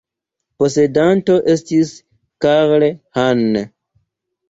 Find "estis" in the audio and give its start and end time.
1.57-1.93